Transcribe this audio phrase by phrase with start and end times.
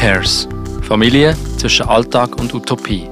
[0.00, 0.46] Cares.
[0.82, 3.10] Familie zwischen Alltag und Utopie.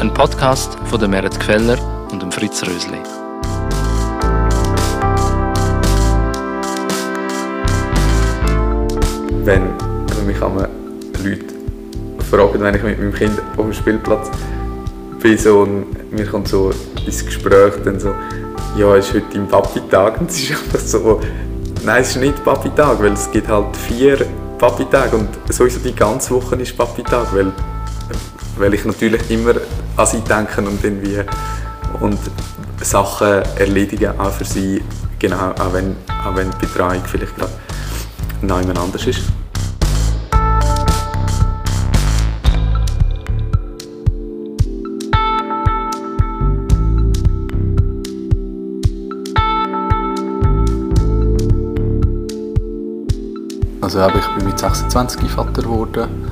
[0.00, 1.76] Ein Podcast von der Merit Queller
[2.10, 2.96] und dem Fritz Rösli.
[9.44, 9.76] Wenn
[10.26, 10.70] mich einmal
[11.22, 11.44] Leute
[12.30, 14.30] fragen, wenn ich mit meinem Kind auf dem Spielplatz
[15.22, 16.72] bin, so, und mir kommt so
[17.04, 18.14] ins Gespräch dann so,
[18.78, 20.18] ja, ist heute dein Papi-Tag.
[20.18, 21.20] Und es ist einfach so,
[21.84, 24.26] nein, es ist nicht Papi-Tag, weil es gibt halt vier
[24.60, 27.50] Papi-Tage und sowieso die ganze Woche ist Papi-Tag, weil,
[28.58, 29.54] weil ich natürlich immer
[29.96, 31.18] an sie denke und irgendwie
[32.00, 32.18] und
[32.82, 34.82] Sachen erledigen auch für sie,
[35.18, 37.52] genau, auch wenn, auch wenn die Betreuung vielleicht gerade
[38.42, 39.22] noch jemand anders ist.
[53.92, 56.30] Also ich bin mit 26 Vater geworden.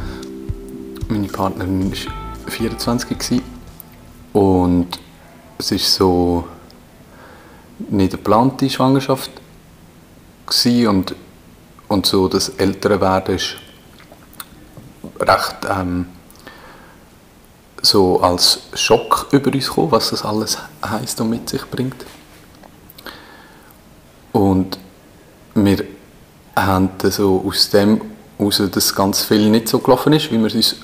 [1.08, 3.42] Meine Partnerin war 24 gewesen.
[4.32, 4.86] und
[5.58, 6.46] es ist so
[7.78, 9.32] nicht eine geplante Schwangerschaft
[10.86, 11.16] und
[11.88, 13.56] und so das ältere werden ist
[15.18, 16.06] recht ähm,
[17.82, 22.06] so als Schock über uns gekommen, was das alles heißt und mit sich bringt.
[24.30, 24.78] Und
[26.66, 28.00] haben so aus dem
[28.38, 30.76] heraus, dass ganz viel nicht so gelaufen ist, wie wir es uns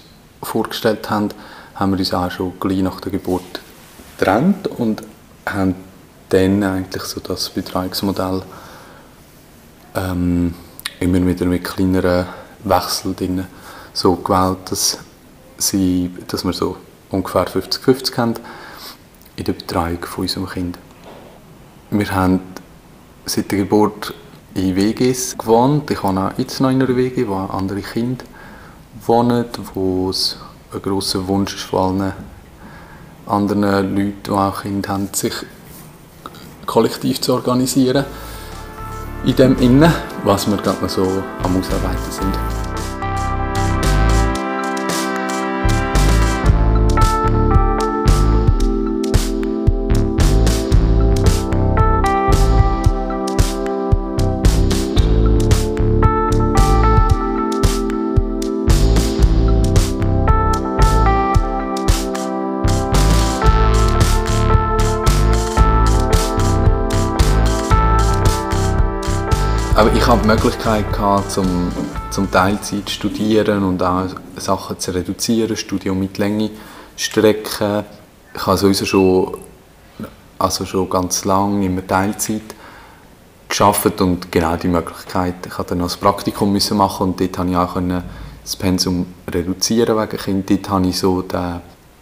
[0.42, 1.31] vorgestellt haben,
[1.75, 3.61] haben wir uns auch schon gleich nach der Geburt
[4.19, 5.03] getrennt und
[5.47, 5.75] haben
[6.28, 8.42] dann eigentlich so das Betreuungsmodell
[9.94, 10.55] ähm,
[11.00, 12.27] immer wieder mit kleineren
[12.64, 13.47] Wechseln drin
[13.92, 14.98] so gewählt, dass,
[15.59, 16.77] sie, dass wir so
[17.11, 18.34] ungefähr 50-50 haben
[19.36, 20.78] in der Betreuung von unserem Kind.
[21.91, 22.41] Wir haben
[23.25, 24.14] seit der Geburt
[24.54, 25.91] in WGs gewohnt.
[25.91, 28.25] Ich wohne auch jetzt noch in einer WG, wo andere Kinder
[29.06, 29.44] wohnen,
[29.75, 30.38] wo es
[30.72, 32.12] ein grosser Wunsch ist von allen
[33.26, 35.34] anderen Leuten, die auch Kinder haben, sich
[36.66, 38.04] kollektiv zu organisieren.
[39.25, 39.93] In dem Innen,
[40.25, 42.53] was wir gerade noch so am Ausarbeiten sind.
[69.77, 71.73] Aber ich habe die Möglichkeit gehabt, zum,
[72.11, 76.51] zum Teilzeit zu studieren und auch Sachen zu reduzieren, Studium mit Länge
[76.97, 77.85] strecken.
[78.33, 79.37] Ich habe sowieso schon,
[80.39, 82.55] also schon ganz lange immer Teilzeit
[83.49, 85.45] geschafft und genau die Möglichkeit.
[85.45, 87.77] Ich musste dann noch das Praktikum müssen machen und dort konnte ich auch
[88.45, 90.51] das Pensum reduzieren wegen Kind.
[90.51, 91.61] Dort habe ich so den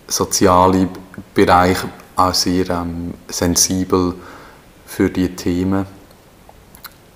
[0.08, 0.90] sozialen
[1.32, 1.78] Bereich
[2.16, 4.14] auch sehr ähm, sensibel
[4.84, 6.01] für diese Themen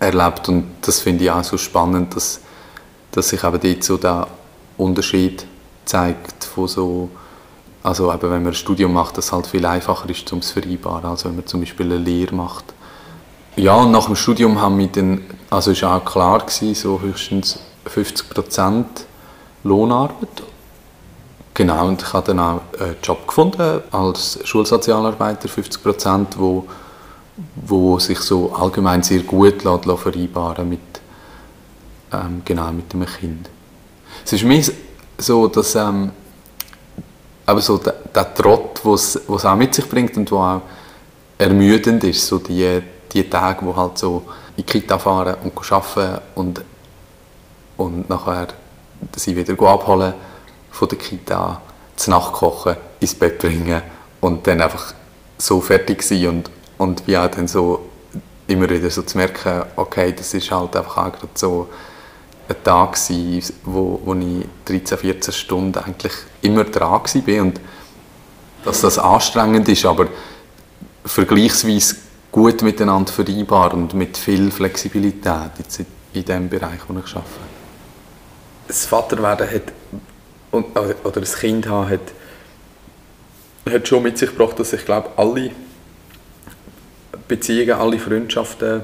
[0.07, 2.41] erlebt und das finde ich auch so spannend, dass,
[3.11, 4.27] dass sich eben dort so der
[4.77, 5.47] Unterschied
[5.85, 7.11] zeigt von so,
[7.83, 10.51] also eben wenn man ein Studium macht, dass es halt viel einfacher ist, um es
[10.51, 12.65] vereinbaren, also wenn man zum Beispiel eine Lehre macht.
[13.57, 17.59] Ja, und nach dem Studium haben wir dann, also ist auch klar gewesen, so höchstens
[17.87, 18.85] 50%
[19.65, 20.43] Lohnarbeit.
[21.55, 25.81] Genau, und ich habe dann auch einen Job gefunden als Schulsozialarbeiter, 50
[26.37, 26.67] wo
[27.57, 30.81] wo sich so allgemein sehr gut vereinbaren mit,
[32.13, 33.51] ähm, genau, mit einem Kind.
[34.25, 34.63] Es ist mir
[35.19, 36.11] so, dass ähm,
[37.47, 40.63] aber so der, der Trott, was es auch mit sich bringt und wo auch
[41.39, 42.83] ermüdend ist, so die,
[43.13, 44.25] die Tage, wo halt so
[44.57, 46.65] in die Kita fahren und arbeiten und,
[47.77, 48.49] und nachher
[49.15, 50.15] sie wieder abholen
[50.71, 51.61] von der Kita,
[51.95, 53.83] zu Nacht kochen, ins Bett bringen
[54.21, 54.93] und dann einfach
[55.39, 57.89] so fertig sein und und auch dann so
[58.47, 61.69] immer wieder so zu merken, okay, das ist halt einfach auch gerade so
[62.49, 66.13] ein Tag gewesen, wo, wo ich 13, 14 Stunden eigentlich
[66.43, 67.61] immer dran war und
[68.65, 70.09] dass das anstrengend ist, aber
[71.05, 71.97] vergleichsweise
[72.31, 75.51] gut miteinander vereinbar und mit viel Flexibilität
[76.13, 77.31] in dem Bereich, wo ich arbeite.
[78.69, 79.73] Das Vaterwerden hat,
[80.53, 82.01] oder das Kind haben, hat,
[83.71, 85.51] hat schon mit sich gebracht, dass ich glaube, alle
[87.29, 88.83] Beziehungen, alle Freundschaften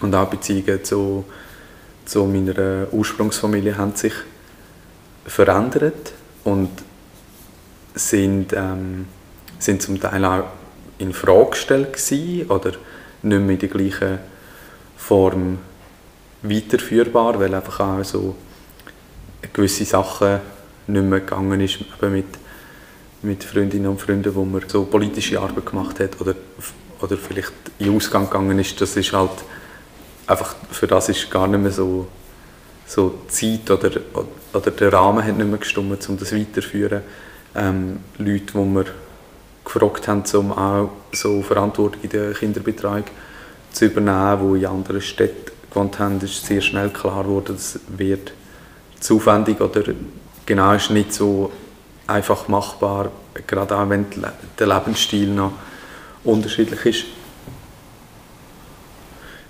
[0.00, 1.24] und auch Beziehungen zu,
[2.04, 4.14] zu meiner Ursprungsfamilie haben sich
[5.26, 6.12] verändert
[6.44, 6.70] und
[7.94, 9.06] sind, ähm,
[9.58, 10.44] sind zum Teil auch
[10.98, 11.96] in Frage gestellt
[12.48, 12.72] oder
[13.22, 14.18] nicht mehr in der gleichen
[14.96, 15.58] Form
[16.42, 18.36] weiterführbar, weil einfach auch so
[19.52, 20.40] gewisse Sachen
[20.86, 22.26] nicht mehr gegangen ist, eben mit,
[23.22, 26.34] mit Freundinnen und Freunden, wo man so politische Arbeit gemacht hat oder,
[27.00, 29.30] oder vielleicht in Ausgang gegangen ist, das ist halt
[30.26, 32.06] einfach, für das ist gar nicht mehr so,
[32.86, 33.90] so Zeit oder,
[34.52, 37.02] oder der Rahmen hat nicht mehr gestimmt, um das weiterzuführen.
[37.54, 38.84] Ähm, Leute, die wir
[39.64, 43.04] gefragt haben, um auch so Verantwortung in der Kinderbetreuung
[43.72, 48.32] zu übernehmen, die in anderen Städten gewohnt haben, ist sehr schnell klar geworden, das wird
[48.98, 49.82] zu aufwendig oder
[50.44, 51.52] genau ist nicht so
[52.06, 53.10] einfach machbar,
[53.46, 54.06] gerade auch wenn
[54.58, 55.52] der Lebensstil noch
[56.24, 57.04] unterschiedlich ist.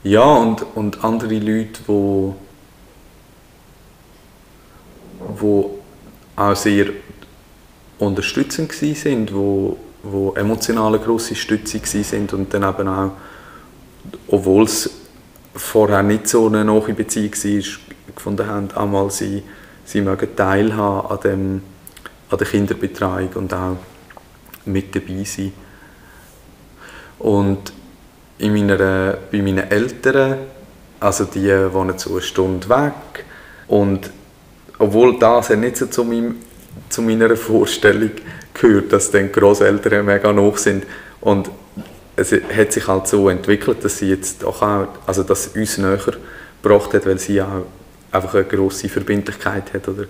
[0.02, 2.32] Ja, und, und andere Leute, die,
[5.40, 5.64] die
[6.37, 6.87] auch sehr
[7.99, 9.75] unterstützend waren, die,
[10.05, 13.11] die emotional eine grosse Stütze waren und dann eben auch,
[14.28, 14.90] obwohl es
[15.55, 19.43] vorher nicht so eine nahe Beziehung war, gefunden haben, einmal sie,
[19.84, 21.62] sie mögen teilhaben an, dem,
[22.31, 23.76] an der Kinderbetreuung und auch
[24.64, 25.52] mit dabei sein.
[27.20, 27.72] Und
[28.38, 30.38] in meiner, bei meinen Eltern,
[30.99, 33.25] also die wohnen so eine Stunde weg.
[33.69, 34.11] Und
[34.78, 36.37] obwohl das nicht so zu, meinem,
[36.88, 38.11] zu meiner Vorstellung
[38.55, 40.87] gehört, dass dann Großeltern mega noch sind.
[41.20, 41.50] Und
[42.17, 45.99] es hat sich halt so entwickelt, dass sie jetzt auch, also dass uns näher
[46.62, 47.67] gebracht hat, weil sie auch
[48.11, 50.05] einfach eine grosse Verbindlichkeit hat oder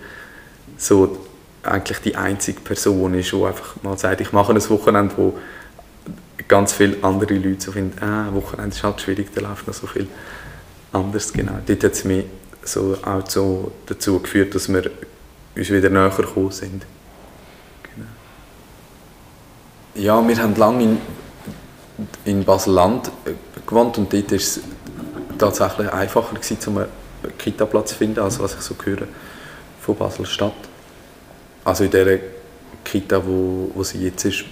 [0.77, 1.19] so
[1.63, 5.35] eigentlich die einzige Person ist, die einfach mal sagt, ich mache ein Wochenende, wo
[6.51, 9.87] ganz viele andere Leute so finden, ah, Wochenende ist halt schwierig, da läuft noch so
[9.87, 10.09] viel
[10.93, 11.33] anders.
[11.33, 11.53] Genau.
[11.65, 12.25] Dort hat es mich
[12.65, 14.91] so auch so dazu geführt, dass wir
[15.57, 16.85] uns wieder näher gekommen sind.
[17.95, 18.09] Genau.
[19.95, 20.99] Ja, wir haben lange in,
[22.25, 24.61] in Basel-Land äh, gewohnt und dort war es
[25.39, 26.89] tatsächlich einfacher, gewesen, um einen
[27.39, 29.07] Kita-Platz zu finden, als was ich so höre
[29.81, 30.53] von Basel-Stadt.
[31.65, 32.19] Also in der
[32.83, 34.45] Kita, wo, wo sie jetzt ist,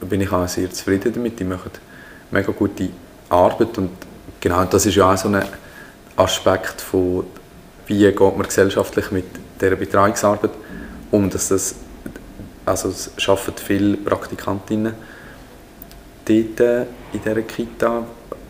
[0.00, 1.38] bin ich auch sehr zufrieden damit.
[1.38, 1.70] Die machen
[2.30, 2.90] mega gute
[3.28, 3.90] Arbeit und
[4.40, 5.44] genau das ist ja auch so ein
[6.16, 7.24] Aspekt von,
[7.86, 9.26] wie geht man gesellschaftlich mit
[9.60, 10.50] dieser Betreuungsarbeit
[11.10, 11.74] um, dass das,
[12.64, 14.94] also es arbeiten viele Praktikantinnen
[16.24, 16.82] dort äh,
[17.12, 18.04] in dieser Kita,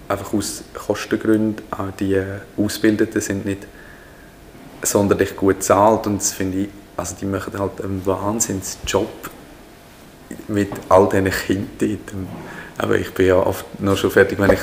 [0.08, 2.22] einfach aus Kostengründen, auch die
[2.56, 3.66] Ausgebildeten sind nicht
[4.82, 9.31] sonderlich gut bezahlt und das finde ich, also die machen halt einen Wahnsinnsjob
[10.49, 12.28] mit all diesen Kindern.
[12.78, 14.61] Aber ich bin ja oft nur schon fertig, wenn ich,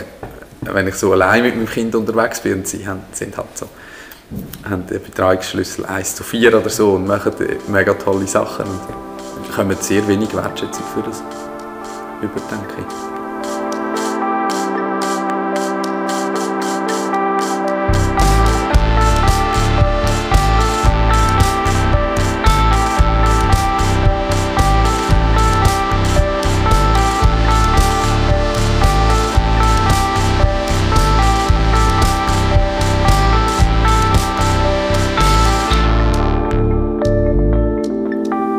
[0.61, 3.67] wenn ich so allein mit meinem Kind unterwegs bin und sie haben, sind halt so
[4.69, 7.33] haben den Betreuungsschlüssel 1 zu 4 oder so und machen
[7.67, 11.21] mega tolle Sachen und bekommen sehr wenig Wertschätzung für das
[12.21, 13.12] über.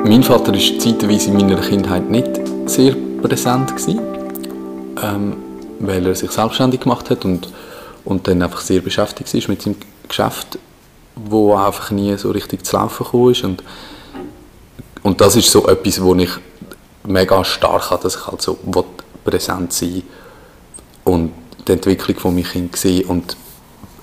[0.07, 2.29] Mein Vater war zeitweise in meiner Kindheit nicht
[2.67, 4.01] sehr präsent, gewesen,
[5.03, 5.37] ähm,
[5.79, 7.49] weil er sich selbstständig gemacht hat und,
[8.05, 10.59] und dann einfach sehr beschäftigt war mit seinem Geschäft,
[11.17, 13.45] wo einfach nie so richtig zu laufen ist.
[13.45, 13.63] Und,
[15.03, 16.33] und das ist so etwas, wo ich
[17.05, 18.59] mega stark habe, dass ich halt so
[19.25, 20.03] präsent sein
[21.05, 21.33] und
[21.67, 23.39] die Entwicklung von meinem Kind sehen und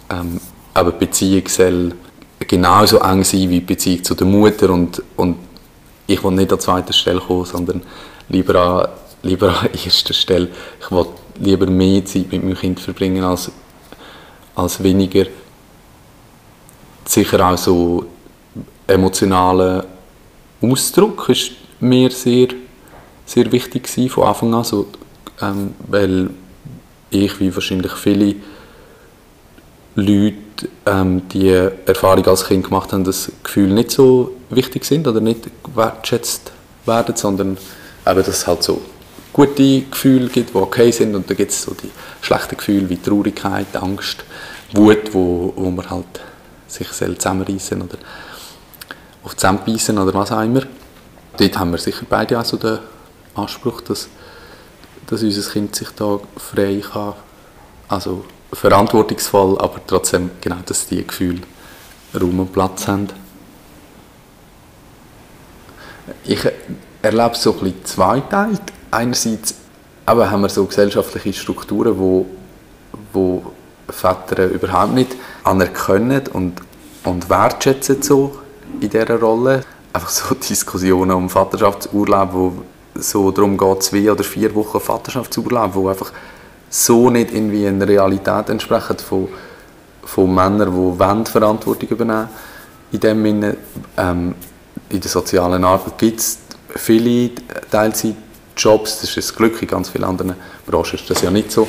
[0.09, 0.41] ähm,
[0.73, 1.93] aber Beziehung soll
[2.39, 5.50] genauso eng sein wie die Beziehung zu der Mutter und, und
[6.13, 7.81] ich will nicht an zweiter Stelle kommen, sondern
[8.29, 8.89] lieber an,
[9.23, 10.49] lieber an erster Stelle.
[10.79, 11.05] Ich will
[11.39, 13.51] lieber mehr Zeit mit meinem Kind verbringen als,
[14.55, 15.25] als weniger.
[17.05, 18.05] Sicher auch so
[18.87, 19.85] emotionaler
[20.61, 22.49] Ausdruck ist mir sehr,
[23.25, 24.87] sehr wichtig gewesen, von Anfang an, so,
[25.41, 26.29] ähm, weil
[27.09, 28.35] ich, wie wahrscheinlich viele
[29.95, 30.37] Leute,
[30.85, 35.49] ähm, die Erfahrung als Kind gemacht haben, das Gefühl nicht so wichtig sind oder nicht
[35.75, 36.51] wertschätzt
[36.85, 37.57] werden, sondern
[38.05, 38.81] eben, dass es halt so
[39.33, 41.89] gute Gefühle gibt, die okay sind und dann gibt es so die
[42.21, 44.23] schlechten Gefühle wie Traurigkeit, Angst,
[44.73, 46.21] Wut, wo, wo man halt
[46.67, 47.97] sich zusammenreißen oder
[49.23, 50.61] auf zusammenbeissen oder was auch immer.
[51.37, 52.79] Dort haben wir sicher beide auch so den
[53.35, 54.07] Anspruch, dass,
[55.07, 57.13] dass unser Kind sich da frei kann,
[57.87, 61.41] also verantwortungsvoll, aber trotzdem genau, dass die Gefühle
[62.19, 63.07] Raum und Platz haben.
[66.25, 66.45] Ich
[67.01, 68.61] erlebe so ein bisschen zweiteilt.
[68.91, 69.55] Einerseits
[70.05, 72.25] aber haben wir so gesellschaftliche Strukturen, wo,
[73.13, 73.43] wo
[73.89, 76.61] Väter überhaupt nicht anerkennen und,
[77.03, 78.39] und wertschätzen so
[78.79, 79.63] in dieser Rolle.
[79.93, 82.53] Einfach so Diskussionen um Vaterschaftsurlaub, wo
[82.95, 86.11] so darum geht, zwei oder vier Wochen Vaterschaftsurlaub, wo einfach
[86.71, 89.27] so nicht irgendwie einer Realität entsprechen von,
[90.03, 92.29] von Männern, die wollen Verantwortung übernehmen
[92.91, 93.57] in dem Sinne,
[93.97, 94.35] ähm,
[94.89, 96.39] in der sozialen Arbeit gibt es
[96.75, 97.31] viele
[97.69, 100.35] Teilzeitjobs, das ist ein Glück, in ganz vielen anderen
[100.65, 101.67] Branchen ist das ja nicht so.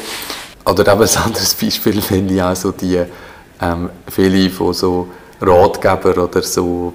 [0.64, 3.02] Oder eben ein anderes Beispiel finde ich auch so die
[3.60, 5.08] ähm, viele von so
[5.40, 6.94] Ratgeber oder so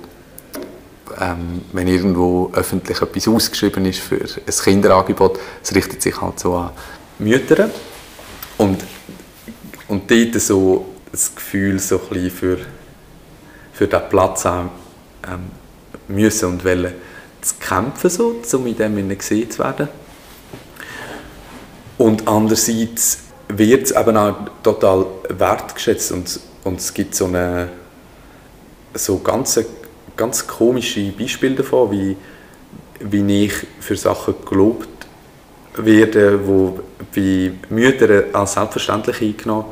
[1.20, 6.56] ähm, wenn irgendwo öffentlich etwas ausgeschrieben ist für ein Kinderangebot, es richtet sich halt so
[6.56, 6.70] an
[7.20, 7.70] Mütter
[8.58, 8.84] und,
[9.88, 12.58] und dort so das Gefühl so für,
[13.74, 14.66] für diesen Platz auch,
[15.28, 15.52] ähm,
[16.08, 16.94] müssen und wollen
[17.42, 19.88] zu kämpfen, so, um in dem gesehen zu werden.
[21.98, 27.70] Und andererseits wird es eben auch total wertgeschätzt und, und es gibt so eine
[28.94, 29.60] so ganz
[30.18, 32.18] ganz komische Beispiele davon, wie,
[33.00, 34.97] wie ich für Sachen gelobt
[35.78, 36.80] werde, wo
[37.16, 39.66] bei Müttern als selbstverständlich eingenommen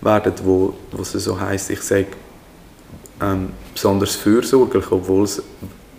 [0.00, 2.06] werden, wo, wo es so heisst, ich sage
[3.20, 5.28] ähm, besonders fürsorglich, obwohl,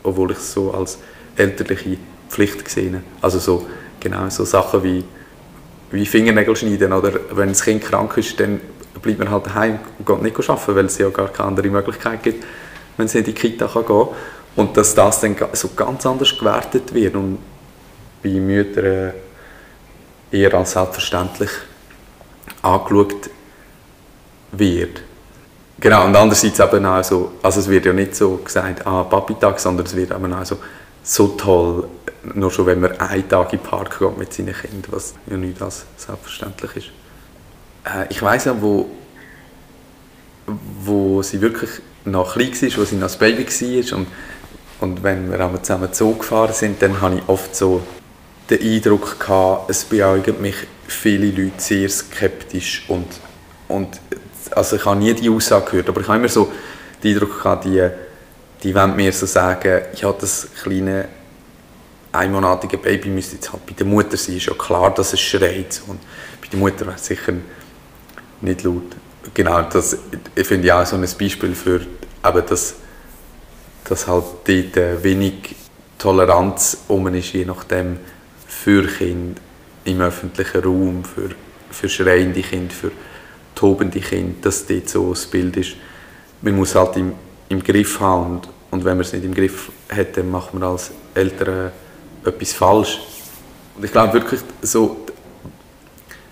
[0.03, 0.99] obwohl ich es so als
[1.35, 1.97] elterliche
[2.29, 3.01] Pflicht sehe.
[3.21, 3.65] Also so,
[3.99, 5.03] genau, so Sachen wie,
[5.91, 8.59] wie Fingernägel schneiden oder wenn das Kind krank ist, dann
[9.01, 12.23] bleibt man halt daheim und geht nicht arbeiten, weil es ja gar keine andere Möglichkeit
[12.23, 12.43] gibt
[12.97, 14.07] wenn sie in die Kita gehen kann.
[14.55, 17.37] Und dass das dann so ganz anders gewertet wird und
[18.23, 19.13] bei Müttern
[20.31, 21.49] eher als selbstverständlich
[22.61, 23.29] angeschaut
[24.51, 25.01] wird.
[25.79, 29.59] Genau, und andererseits eben auch so, also es wird ja nicht so gesagt, ah, Papi-Tag,
[29.59, 30.57] sondern es wird eben auch so,
[31.03, 31.87] so toll,
[32.33, 35.61] nur schon wenn man einen Tag im Park geht mit seinen Kindern, was ja nicht
[35.61, 36.87] als selbstverständlich ist.
[37.85, 38.89] Äh, ich weiß ja, wo,
[40.83, 41.69] wo sie wirklich
[42.05, 43.97] noch klein war, als sie noch ein Baby war.
[43.97, 44.07] Und,
[44.79, 47.81] und wenn wir zusammen Zoo gefahren sind, dann hatte ich oft so
[48.49, 50.55] den Eindruck, gehabt, es beäugen mich
[50.87, 52.85] viele Leute sehr skeptisch.
[52.87, 53.07] Und,
[53.67, 53.99] und
[54.51, 56.51] also ich habe nie die Aussage gehört, aber ich habe immer so
[57.03, 57.89] den Eindruck, gehabt, die,
[58.63, 61.09] die wollen mir so sagen, ja, das kleine
[62.11, 64.37] einmonatige Baby müsste jetzt halt bei der Mutter sein.
[64.37, 65.81] Ist ja klar, dass es schreit.
[65.87, 65.99] Und
[66.41, 67.33] bei der Mutter wäre es sicher
[68.41, 68.95] nicht laut.
[69.33, 69.97] Genau, das
[70.35, 71.81] ich finde ich auch so ein Beispiel für
[72.25, 72.75] eben, dass,
[73.83, 75.55] dass halt dort wenig
[75.97, 77.99] Toleranz um ist, je nachdem
[78.63, 79.39] für Kinder
[79.85, 81.29] im öffentlichen Raum, für,
[81.69, 82.91] für schreiende Kinder, für
[83.55, 85.73] tobende Kinder, dass dort so das Bild ist.
[86.41, 87.13] Man muss halt im,
[87.49, 90.63] im Griff haben und, und wenn man es nicht im Griff hat, dann macht man
[90.63, 91.71] als Eltern
[92.25, 92.99] etwas falsch.
[93.75, 95.05] Und ich glaube wirklich, so,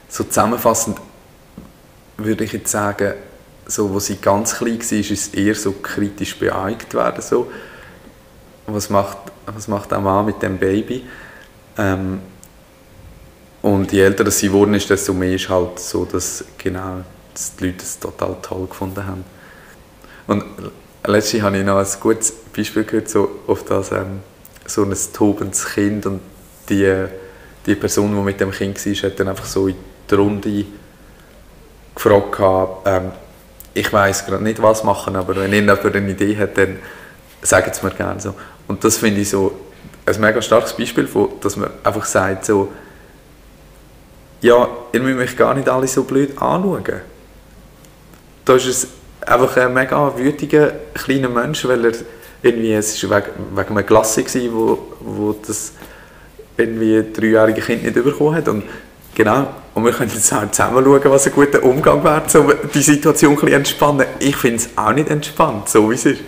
[0.10, 0.98] so zusammenfassend
[2.18, 3.14] würde ich jetzt sagen,
[3.68, 7.22] so, wo sie ganz klein war, ist es eher so kritisch beäugt werden.
[7.22, 7.52] So.
[8.68, 11.04] Was, macht, was macht der Mann mit dem Baby?
[11.78, 12.20] Ähm,
[13.62, 17.04] und je älter sie geworden ist, desto mehr ist halt so, dass, genau,
[17.34, 19.26] dass die Leute es total toll gefunden haben.
[20.28, 20.44] Und
[21.06, 24.20] letztens habe ich noch ein gutes Beispiel gehört, so auf das ähm,
[24.66, 26.22] so ein tobendes Kind und
[26.70, 27.06] die,
[27.66, 29.76] die Person, die mit dem Kind war, hat dann einfach so in
[30.10, 30.66] die Runde
[31.94, 33.12] gefragt, ähm,
[33.74, 36.78] ich weiß gerade nicht, was machen, aber wenn irgendjemand eine Idee hat, dann
[37.42, 38.34] sagt es mir gerne so.
[38.68, 39.52] Und das finde ich so
[40.06, 42.72] ein mega starkes Beispiel, von, dass man einfach sagt so,
[44.42, 47.02] ja, ihr müsst mich gar nicht alle so blöd anschauen.
[48.44, 48.88] Da ist es
[49.22, 51.94] einfach ein mega wütiger kleiner Mensch, weil er
[52.44, 55.74] irgendwie, es war wegen, wegen einer Klasse, wo, wo das
[56.58, 58.64] irgendwie dreijährige Kind nicht bekommen hat und
[59.16, 59.48] Genau.
[59.74, 63.32] Und wir können jetzt auch zusammen schauen, was ein guter Umgang wäre, um die Situation
[63.32, 64.06] ein bisschen entspannen.
[64.20, 66.22] Ich finde es auch nicht entspannt, so wie es ist.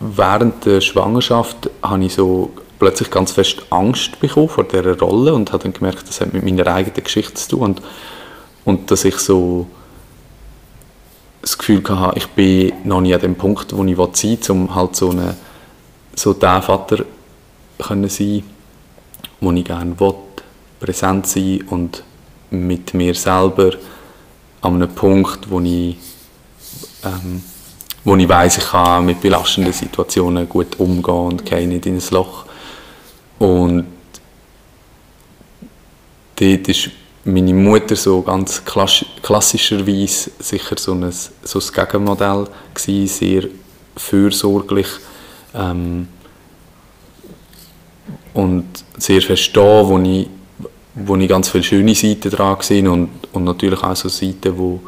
[0.00, 5.52] Während der Schwangerschaft habe ich so plötzlich ganz fest Angst bekommen vor dieser Rolle und
[5.52, 7.60] habe dann gemerkt, das hat mit meiner eigenen Geschichte zu tun.
[7.60, 7.82] Und,
[8.64, 9.66] und dass ich so
[11.42, 14.74] das Gefühl hatte, ich bin noch nicht an dem Punkt, wo ich sein will, um
[14.74, 15.36] halt so, eine,
[16.16, 17.04] so der Vater
[17.78, 18.42] können sein,
[19.40, 20.14] den ich gerne will
[20.80, 22.02] präsent sein und
[22.50, 23.72] mit mir selber
[24.62, 25.96] an einem Punkt, wo ich,
[27.04, 27.42] ähm,
[28.04, 32.02] wo ich weiss, ich kann mit belastenden Situationen gut umgehen und gehe nicht in ein
[32.10, 32.44] Loch.
[33.38, 33.86] Und
[36.36, 36.90] dort ist
[37.24, 43.42] meine Mutter so ganz klassischerweise sicher so ein, so ein Gegenmodell gewesen, sehr
[43.96, 44.88] fürsorglich
[45.54, 46.08] ähm,
[48.32, 48.66] und
[48.96, 50.28] sehr da, wo ich
[50.94, 54.80] wo ich ganz viele schöne Seiten dran gesehen und, und natürlich auch so Seiten, wo,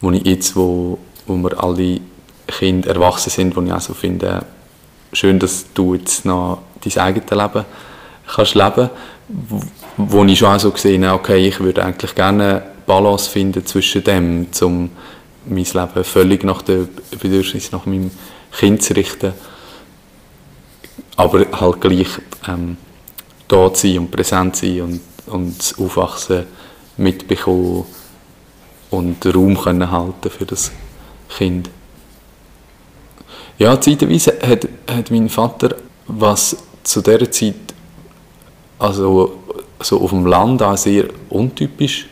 [0.00, 2.00] wo ich jetzt, wo, wo wir alle
[2.46, 4.44] Kinder erwachsen sind, wo ich auch so finde,
[5.12, 7.64] schön, dass du jetzt noch dein eigenes Leben
[8.26, 8.90] kannst leben,
[9.96, 14.04] wo, ich schon auch so gesehen habe, okay, ich würde eigentlich gerne Balance finden zwischen
[14.04, 14.90] dem, um
[15.46, 16.88] mein Leben völlig nach den
[17.20, 18.10] Bedürfnissen nach meinem
[18.52, 19.32] Kind zu richten,
[21.16, 22.08] aber halt gleich
[22.48, 22.76] ähm,
[23.48, 26.46] da zu sein und präsent sein und, und das Aufwachsen
[26.96, 27.84] mitbekommen
[28.90, 30.72] und Raum können halten für das
[31.28, 31.70] Kind.
[33.58, 37.54] Ja, zeitweise hat, hat mein Vater, was zu dieser Zeit
[38.78, 39.38] also
[39.80, 42.06] so auf dem Land auch sehr untypisch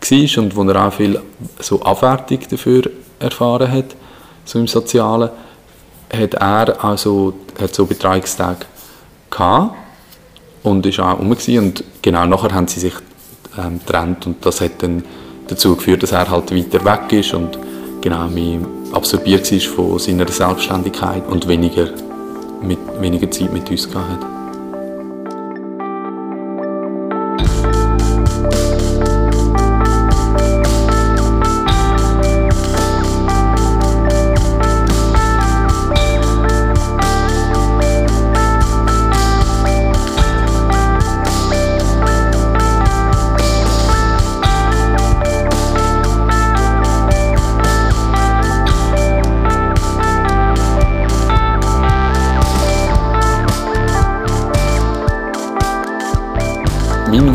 [0.00, 1.20] war und wo er auch viel
[1.60, 3.96] so Abwertung dafür erfahren hat,
[4.44, 5.30] so im Sozialen,
[6.12, 8.66] hat er also hat so Betreuungstage
[9.30, 9.76] gehabt
[10.64, 12.94] und ist auch rum und genau nachher haben sie sich
[13.56, 15.04] ähm, getrennt und das hat dann
[15.46, 17.58] dazu geführt, dass er halt weiter weg ist und
[18.00, 18.60] genau mehr
[18.92, 21.88] absorbiert war von seiner Selbstständigkeit und weniger,
[22.62, 24.39] mit, weniger Zeit mit uns gehabt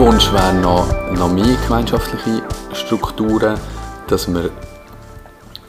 [0.05, 2.43] Wunsch wäre noch, noch mehr gemeinschaftliche
[2.73, 3.57] Strukturen,
[4.05, 4.51] dass man,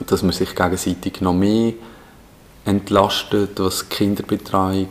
[0.06, 1.72] dass man sich gegenseitig noch mehr
[2.66, 4.88] entlastet, was Kinderbetreuung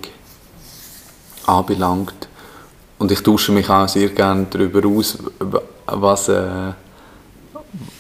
[1.46, 2.28] anbelangt.
[2.98, 5.20] Und ich tausche mich auch sehr gerne darüber aus,
[5.86, 6.72] was, äh,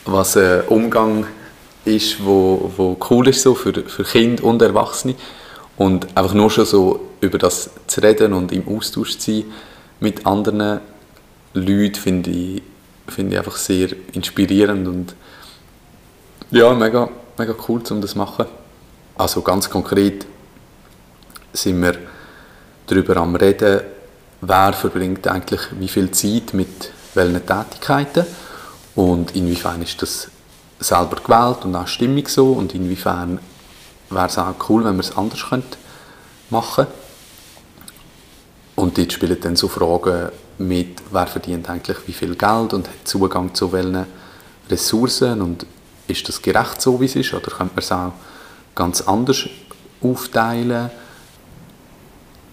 [0.03, 1.27] was ein Umgang
[1.86, 5.13] ist, wo, wo cool ist so für, für Kinder und Erwachsene.
[5.77, 9.43] Und einfach nur schon so über das zu reden und im Austausch zu sein
[9.99, 10.81] mit anderen
[11.55, 12.61] Leute finde ich,
[13.07, 15.15] find ich einfach sehr inspirierend und
[16.51, 18.45] ja, mega, mega cool, um das zu machen.
[19.17, 20.25] Also ganz konkret
[21.53, 21.95] sind wir
[22.87, 23.81] darüber am reden,
[24.41, 28.25] wer verbringt eigentlich wie viel Zeit mit welchen Tätigkeiten
[28.95, 30.29] und inwiefern ist das
[30.79, 33.39] selber gewählt und auch stimmig so und inwiefern
[34.09, 35.39] wäre es auch cool, wenn wir es anders
[36.49, 37.04] machen könnten.
[38.75, 42.95] Und dort spielen dann so Fragen mit, wer verdient eigentlich wie viel Geld und hat
[43.07, 44.05] Zugang zu welchen
[44.69, 45.65] Ressourcen und
[46.07, 48.13] ist das gerecht so, wie es ist, oder könnte man es auch
[48.73, 49.47] ganz anders
[50.01, 50.89] aufteilen?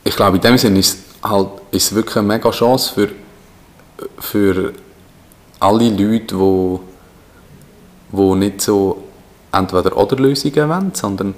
[0.04, 3.08] Ich glaube, in dem Sinne ist es halt, ist wirklich eine mega Chance für,
[4.18, 4.72] für
[5.61, 6.78] alle Leute, die,
[8.12, 9.04] die nicht so
[9.52, 11.35] entweder oder Lösungen wollen, sondern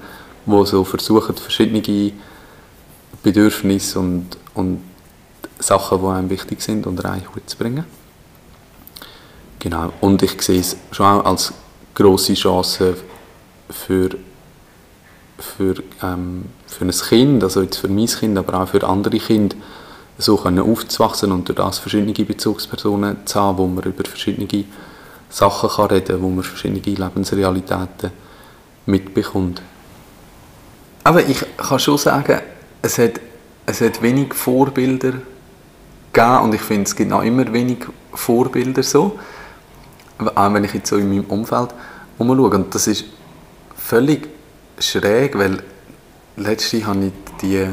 [0.46, 2.12] die so versuchen, verschiedene
[3.22, 4.82] Bedürfnisse und, und
[5.58, 7.84] Sachen, die einem wichtig sind, unter einen Hut zu bringen.
[9.58, 9.92] Genau.
[10.00, 11.52] Und ich sehe es schon auch als
[11.94, 12.96] große Chance
[13.70, 14.10] für,
[15.38, 19.56] für, ähm, für ein Kind, also jetzt für mein Kind, aber auch für andere Kinder,
[20.18, 24.64] so können aufzuwachsen und durch das verschiedene Bezugspersonen zu haben, wo man über verschiedene
[25.28, 28.10] Sachen kann reden kann, wo man verschiedene Lebensrealitäten
[28.86, 29.62] mitbekommt.
[31.02, 32.40] Aber ich kann schon sagen,
[32.82, 33.20] es hat,
[33.66, 35.12] es hat wenig Vorbilder
[36.12, 37.78] gegeben und ich finde, es gibt noch immer wenig
[38.12, 39.18] Vorbilder so,
[40.34, 41.70] auch wenn ich jetzt so in meinem Umfeld
[42.18, 42.50] umschaue.
[42.50, 43.04] Und das ist
[43.76, 44.28] völlig
[44.78, 45.62] schräg, weil
[46.36, 47.66] letztens habe ich die,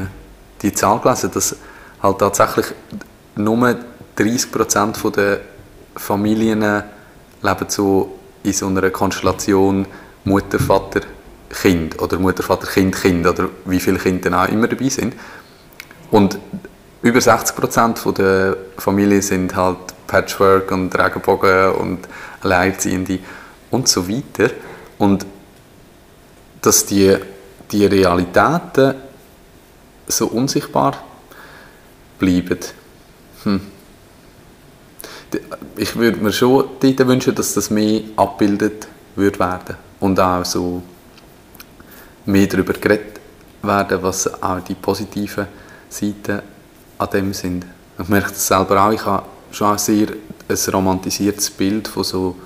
[0.62, 1.56] die Zahl gelesen, dass
[2.02, 2.66] halt tatsächlich
[3.36, 3.76] nur
[4.16, 5.40] 30% der
[5.96, 6.82] Familien
[7.42, 9.86] leben so in so einer Konstellation
[10.24, 11.00] Mutter, Vater,
[11.50, 15.14] Kind oder Mutter, Vater, Kind, Kind oder wie viele Kinder auch immer dabei sind.
[16.12, 16.38] Und
[17.00, 22.08] über 60 Prozent der Familien sind halt Patchwork und Regenbogen und
[22.42, 23.18] Alleinerziehende
[23.70, 24.52] und so weiter.
[24.98, 25.26] Und
[26.60, 27.16] dass die,
[27.72, 28.94] die Realitäten
[30.06, 31.02] so unsichtbar
[32.18, 32.58] bleiben.
[33.44, 33.60] Hm.
[35.76, 40.82] Ich würde mir schon wünschen, dass das mehr abgebildet wird werden und auch so
[42.26, 43.18] mehr darüber geredet
[43.62, 45.46] werden, was auch die positiven
[45.92, 46.42] Seiten
[46.98, 47.66] an dem sind.
[47.98, 50.08] Ich merke das selber auch, ich habe schon ein sehr
[50.48, 52.36] ein romantisiertes Bild von so,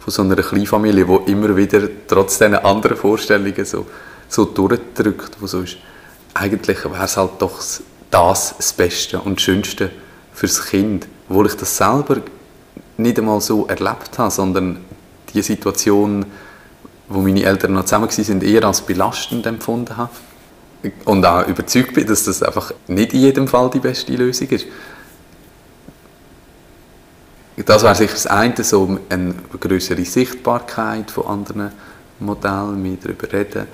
[0.00, 3.86] von so einer Kleinfamilie, die immer wieder trotz diesen anderen Vorstellungen so,
[4.28, 5.76] so durchdrückt, wo so ist,
[6.34, 7.58] eigentlich wäre es halt doch
[8.10, 9.90] das das Beste und Schönste
[10.32, 12.18] fürs Kind, obwohl ich das selber
[12.96, 14.78] nicht einmal so erlebt habe, sondern
[15.32, 16.26] die Situation,
[17.08, 20.10] wo meine Eltern noch zusammen waren, eher als belastend empfunden habe.
[21.04, 24.66] Und auch überzeugt bin, dass das einfach nicht in jedem Fall die beste Lösung ist.
[27.64, 31.70] Das wäre sicher das eine, so eine größere Sichtbarkeit von anderen
[32.18, 33.66] Modellen, mehr darüber reden.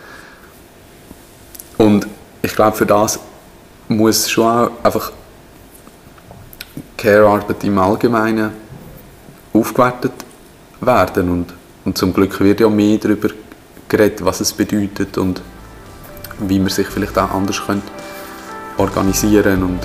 [1.78, 2.06] Und
[2.42, 3.20] ich glaube, für das
[3.88, 5.12] muss schon auch einfach
[6.96, 8.50] Care-Arbeit im Allgemeinen
[9.52, 10.12] aufgewertet
[10.80, 11.30] werden.
[11.30, 13.28] Und, und zum Glück wird ja mehr darüber
[13.88, 15.40] geredet, was es bedeutet und
[16.38, 17.86] wie man sich vielleicht auch anders könnte
[18.78, 19.80] organisieren und,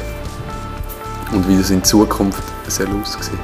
[1.31, 3.39] und wie das in Zukunft soll aussehen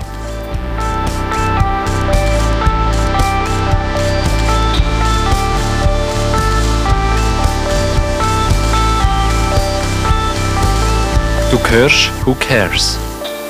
[11.52, 12.98] Du hörst Who Cares?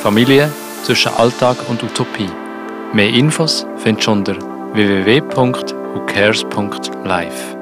[0.02, 0.50] Familie
[0.84, 2.30] zwischen Alltag und Utopie.
[2.94, 4.36] Mehr Infos findest du unter
[4.74, 7.59] www.whocares.life.